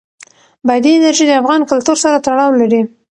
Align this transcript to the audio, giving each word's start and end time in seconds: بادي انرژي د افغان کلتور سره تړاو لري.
بادي 0.67 0.91
انرژي 0.95 1.25
د 1.27 1.31
افغان 1.41 1.61
کلتور 1.71 1.97
سره 2.03 2.17
تړاو 2.25 2.49
لري. 2.61 2.81